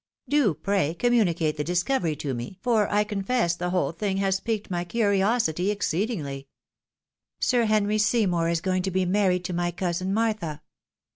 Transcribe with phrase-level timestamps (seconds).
[0.27, 4.71] "Do, pray, communicate the discovery to me, for I confess the whole thing has piqued
[4.71, 6.47] my curiosity exceedingly.""
[7.39, 10.63] Sir Henry Seymour is going to be married to my cousin Martha."